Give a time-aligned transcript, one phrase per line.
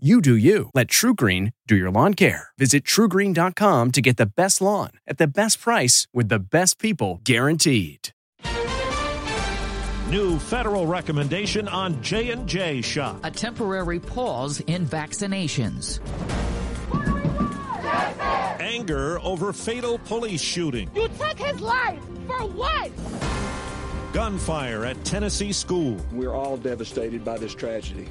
[0.00, 0.70] You do you.
[0.74, 2.50] Let TruGreen do your lawn care.
[2.56, 7.20] Visit trugreen.com to get the best lawn at the best price with the best people
[7.24, 8.10] guaranteed.
[10.08, 13.18] New federal recommendation on J&J shot.
[13.24, 15.98] A temporary pause in vaccinations.
[18.60, 20.88] Anger over fatal police shooting.
[20.94, 22.92] You took his life for what?
[24.12, 25.96] Gunfire at Tennessee school.
[26.12, 28.06] We're all devastated by this tragedy.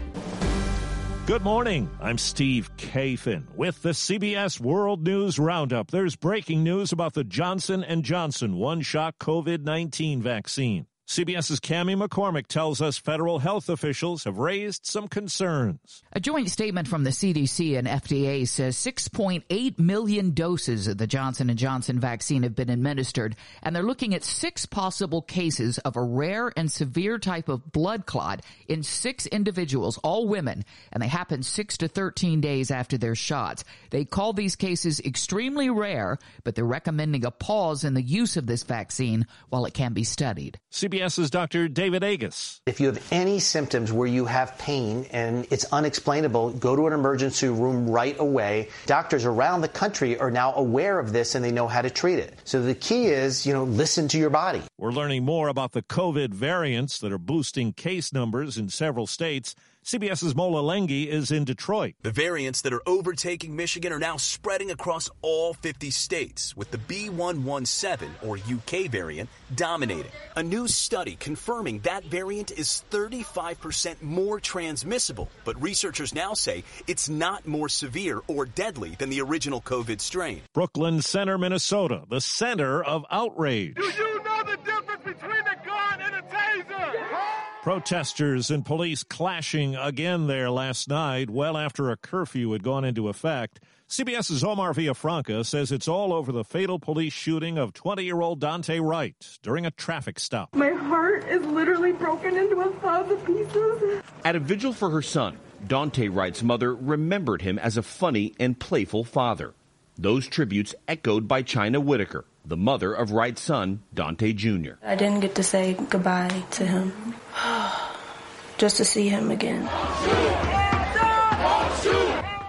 [1.27, 1.89] Good morning.
[1.99, 5.91] I'm Steve Kathan with the CBS World News Roundup.
[5.91, 10.87] There's breaking news about the Johnson & Johnson one-shot COVID-19 vaccine.
[11.07, 16.03] CBS's Cami McCormick tells us federal health officials have raised some concerns.
[16.11, 21.47] A joint statement from the CDC and FDA says 6.8 million doses of the Johnson
[21.47, 26.03] & Johnson vaccine have been administered and they're looking at six possible cases of a
[26.03, 31.41] rare and severe type of blood clot in six individuals, all women, and they happen
[31.41, 33.63] 6 to 13 days after their shots.
[33.91, 38.45] They call these cases extremely rare, but they're recommending a pause in the use of
[38.45, 40.59] this vaccine while it can be studied.
[40.69, 41.67] CBS CBS's Dr.
[41.67, 42.59] David Agus.
[42.65, 46.93] If you have any symptoms where you have pain and it's unexplainable, go to an
[46.93, 48.69] emergency room right away.
[48.87, 52.17] Doctors around the country are now aware of this and they know how to treat
[52.17, 52.33] it.
[52.45, 54.63] So the key is, you know, listen to your body.
[54.79, 59.53] We're learning more about the COVID variants that are boosting case numbers in several states.
[59.87, 61.93] CBS's Mola Lenghi is in Detroit.
[62.01, 66.77] The variants that are overtaking Michigan are now spreading across all 50 states, with the
[66.77, 70.11] B117 or UK variant dominating.
[70.35, 77.07] A new study confirming that variant is 35% more transmissible, but researchers now say it's
[77.07, 80.41] not more severe or deadly than the original COVID strain.
[80.53, 83.75] Brooklyn Center, Minnesota, the center of outrage.
[83.75, 87.56] Do you know the difference between a gun and a taser?
[87.67, 93.09] Protesters and police clashing again there last night, well after a curfew had gone into
[93.09, 93.59] effect.
[93.89, 98.39] CBS's Omar Villafranca says it's all over the fatal police shooting of 20 year old
[98.39, 100.55] Daunte Wright during a traffic stop.
[100.55, 104.01] My heart is literally broken into a thousand pieces.
[104.23, 108.57] At a vigil for her son, Daunte Wright's mother remembered him as a funny and
[108.57, 109.53] playful father.
[109.97, 114.75] Those tributes echoed by Chyna Whitaker, the mother of Wright's son, Daunte Jr.
[114.81, 116.93] I didn't get to say goodbye to him.
[118.57, 119.67] Just to see him again.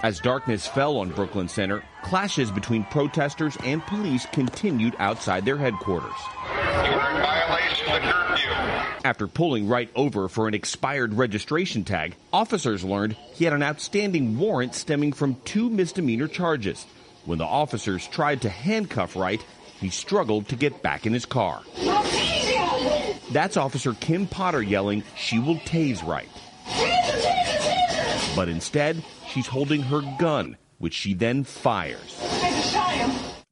[0.00, 6.14] As darkness fell on Brooklyn Center, clashes between protesters and police continued outside their headquarters.
[9.04, 14.38] After pulling Wright over for an expired registration tag, officers learned he had an outstanding
[14.38, 16.86] warrant stemming from two misdemeanor charges.
[17.24, 19.44] When the officers tried to handcuff Wright,
[19.80, 21.62] he struggled to get back in his car.
[23.30, 26.28] That's Officer Kim Potter yelling, she will tase right.
[28.34, 32.18] But instead, she's holding her gun, which she then fires.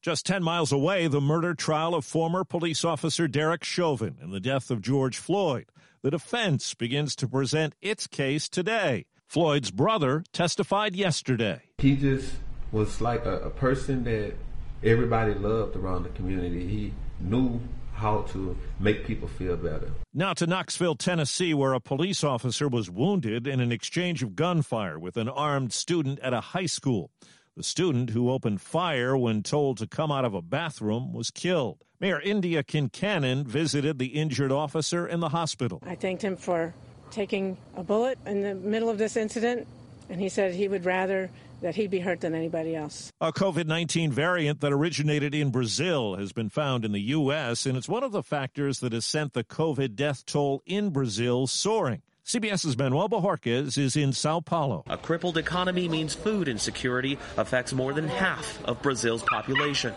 [0.00, 4.38] Just 10 miles away, the murder trial of former police officer Derek Chauvin and the
[4.38, 5.66] death of George Floyd.
[6.03, 9.06] The defense begins to present its case today.
[9.26, 11.62] Floyd's brother testified yesterday.
[11.78, 12.34] He just
[12.70, 14.34] was like a, a person that
[14.82, 16.66] everybody loved around the community.
[16.66, 17.60] He knew
[17.94, 19.91] how to make people feel better.
[20.12, 24.98] Now to Knoxville, Tennessee, where a police officer was wounded in an exchange of gunfire
[24.98, 27.11] with an armed student at a high school.
[27.56, 31.79] The student who opened fire when told to come out of a bathroom was killed.
[32.00, 35.82] Mayor Indya Kincannon visited the injured officer in the hospital.
[35.87, 36.75] I thanked him for
[37.11, 39.67] taking a bullet in the middle of this incident,
[40.11, 41.31] and he said he would rather
[41.61, 43.12] that he'd be hurt than anybody else.
[43.20, 47.76] A COVID 19 variant that originated in Brazil has been found in the U.S., and
[47.76, 52.03] it's one of the factors that has sent the COVID death toll in Brazil soaring.
[52.26, 54.82] CBS's Manuel Bojorquez is in Sao Paulo.
[54.88, 59.94] A crippled economy means food insecurity affects more than half of Brazil's population.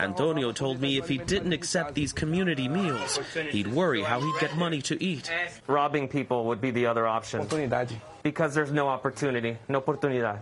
[0.00, 3.20] Antonio told me if he didn't accept these community meals,
[3.50, 5.30] he'd worry how he'd get money to eat.
[5.68, 7.46] Robbing people would be the other option.
[8.24, 10.40] Because there's no opportunity, no oportunidad.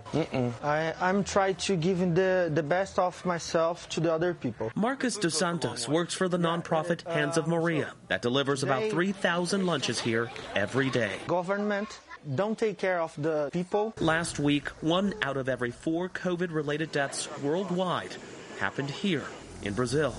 [0.64, 4.72] I, I'm trying to give the, the best of myself to the other people.
[4.74, 10.00] Marcus Dos Santos works for the nonprofit Hands of Maria that delivers about 3,000 lunches
[10.00, 11.12] here every day.
[11.26, 12.00] Government
[12.34, 13.94] don't take care of the people.
[14.00, 18.14] Last week, one out of every four COVID related deaths worldwide
[18.58, 19.24] happened here
[19.62, 20.14] in Brazil.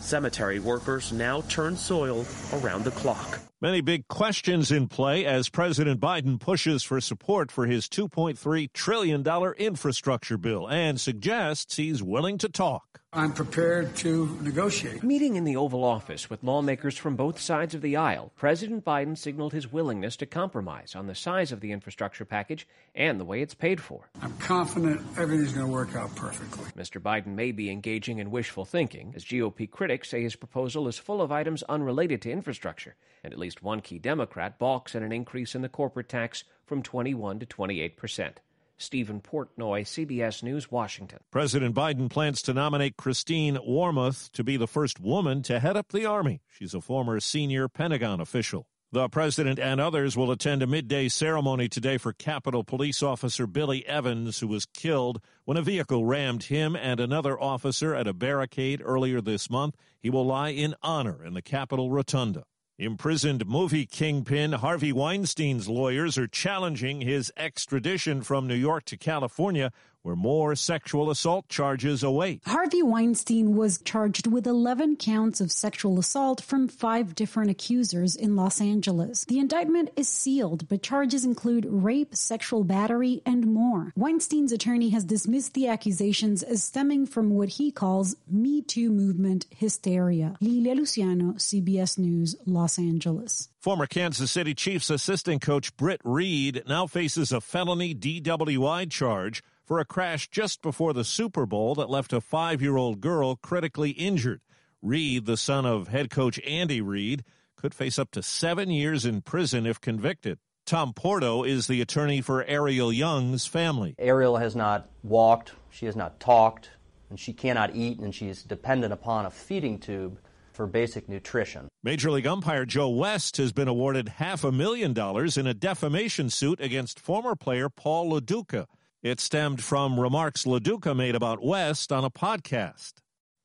[0.00, 3.40] Cemetery workers now turn soil around the clock.
[3.60, 9.26] Many big questions in play as President Biden pushes for support for his $2.3 trillion
[9.58, 12.85] infrastructure bill and suggests he's willing to talk.
[13.16, 15.02] I'm prepared to negotiate.
[15.02, 19.16] Meeting in the Oval Office with lawmakers from both sides of the aisle, President Biden
[19.16, 23.40] signaled his willingness to compromise on the size of the infrastructure package and the way
[23.40, 24.10] it's paid for.
[24.20, 26.66] I'm confident everything's going to work out perfectly.
[26.76, 27.00] Mr.
[27.00, 31.22] Biden may be engaging in wishful thinking, as GOP critics say his proposal is full
[31.22, 35.54] of items unrelated to infrastructure, and at least one key Democrat balks at an increase
[35.54, 38.40] in the corporate tax from 21 to 28 percent.
[38.78, 41.20] Stephen Portnoy, CBS News, Washington.
[41.30, 45.92] President Biden plans to nominate Christine Wormuth to be the first woman to head up
[45.92, 46.42] the Army.
[46.48, 48.66] She's a former senior Pentagon official.
[48.92, 53.84] The president and others will attend a midday ceremony today for Capitol Police Officer Billy
[53.86, 58.80] Evans, who was killed when a vehicle rammed him and another officer at a barricade
[58.84, 59.74] earlier this month.
[59.98, 62.44] He will lie in honor in the Capitol Rotunda.
[62.78, 69.72] Imprisoned movie kingpin Harvey Weinstein's lawyers are challenging his extradition from New York to California,
[70.06, 72.40] where more sexual assault charges await.
[72.46, 78.36] Harvey Weinstein was charged with 11 counts of sexual assault from five different accusers in
[78.36, 79.24] Los Angeles.
[79.24, 83.92] The indictment is sealed, but charges include rape, sexual battery, and more.
[83.96, 89.46] Weinstein's attorney has dismissed the accusations as stemming from what he calls Me Too movement
[89.50, 90.36] hysteria.
[90.40, 93.48] Lilia Luciano, CBS News, Los Angeles.
[93.58, 99.80] Former Kansas City Chiefs assistant coach Britt Reid now faces a felony DWI charge for
[99.80, 103.90] a crash just before the Super Bowl that left a five year old girl critically
[103.90, 104.40] injured.
[104.80, 107.24] Reid, the son of head coach Andy Reid,
[107.56, 110.38] could face up to seven years in prison if convicted.
[110.66, 113.94] Tom Porto is the attorney for Ariel Young's family.
[113.98, 116.70] Ariel has not walked, she has not talked,
[117.08, 120.18] and she cannot eat, and she is dependent upon a feeding tube
[120.52, 121.68] for basic nutrition.
[121.84, 126.30] Major League umpire Joe West has been awarded half a million dollars in a defamation
[126.30, 128.66] suit against former player Paul Lo Duca.
[129.02, 132.94] It stemmed from remarks Lo Duca made about West on a podcast.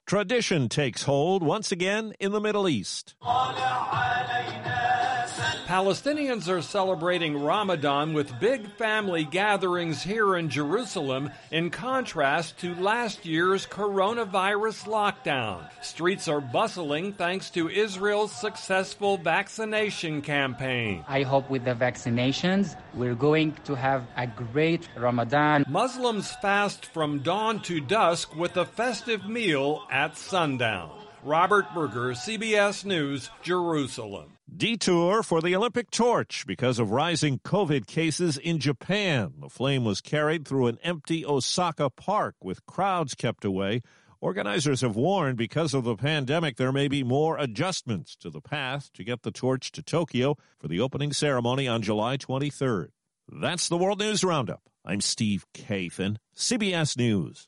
[0.08, 3.16] Tradition takes hold once again in the Middle East.
[5.72, 13.26] Palestinians are celebrating Ramadan with big family gatherings here in Jerusalem in contrast to last
[13.26, 15.64] year's coronavirus lockdown.
[15.82, 21.06] Streets are bustling thanks to Israel's successful vaccination campaign.
[21.08, 25.64] I hope with the vaccinations, we're going to have a great Ramadan.
[25.70, 31.01] Muslims fast from dawn to dusk with a festive meal at sundown.
[31.24, 34.32] Robert Berger, CBS News, Jerusalem.
[34.56, 39.34] Detour for the Olympic torch because of rising COVID cases in Japan.
[39.40, 43.82] The flame was carried through an empty Osaka park with crowds kept away.
[44.20, 48.92] Organizers have warned because of the pandemic there may be more adjustments to the path
[48.94, 52.88] to get the torch to Tokyo for the opening ceremony on July 23rd.
[53.32, 54.64] That's the World News Roundup.
[54.84, 57.48] I'm Steve Kathan, CBS News.